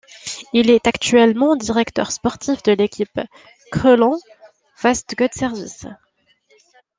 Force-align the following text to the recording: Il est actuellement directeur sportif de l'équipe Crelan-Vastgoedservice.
Il 0.51 0.71
est 0.71 0.87
actuellement 0.87 1.55
directeur 1.55 2.11
sportif 2.11 2.63
de 2.63 2.71
l'équipe 2.71 3.21
Crelan-Vastgoedservice. 3.71 5.85